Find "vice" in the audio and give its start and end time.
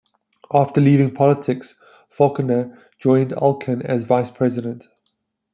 4.03-4.31